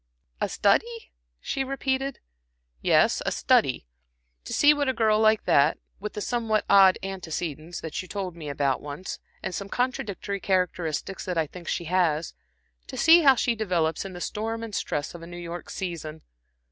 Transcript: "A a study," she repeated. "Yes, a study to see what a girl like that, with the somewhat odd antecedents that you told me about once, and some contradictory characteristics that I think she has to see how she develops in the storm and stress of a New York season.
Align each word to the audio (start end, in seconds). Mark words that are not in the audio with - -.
"A 0.41 0.45
a 0.45 0.49
study," 0.49 1.11
she 1.39 1.63
repeated. 1.63 2.21
"Yes, 2.81 3.21
a 3.23 3.31
study 3.31 3.85
to 4.45 4.51
see 4.51 4.73
what 4.73 4.89
a 4.89 4.93
girl 4.93 5.19
like 5.19 5.45
that, 5.45 5.77
with 5.99 6.13
the 6.13 6.21
somewhat 6.21 6.65
odd 6.67 6.97
antecedents 7.03 7.81
that 7.81 8.01
you 8.01 8.07
told 8.07 8.35
me 8.35 8.49
about 8.49 8.81
once, 8.81 9.19
and 9.43 9.53
some 9.53 9.69
contradictory 9.69 10.39
characteristics 10.39 11.23
that 11.25 11.37
I 11.37 11.45
think 11.45 11.67
she 11.67 11.83
has 11.83 12.33
to 12.87 12.97
see 12.97 13.21
how 13.21 13.35
she 13.35 13.53
develops 13.53 14.03
in 14.03 14.13
the 14.13 14.21
storm 14.21 14.63
and 14.63 14.73
stress 14.73 15.13
of 15.13 15.21
a 15.21 15.27
New 15.27 15.37
York 15.37 15.69
season. 15.69 16.23